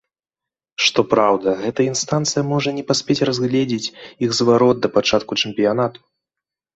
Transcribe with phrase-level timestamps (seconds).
[0.85, 3.93] Што праўда, гэтая інстанцыя можа не паспець разгледзець
[4.29, 5.99] іх зварот да пачатку чэмпіянату.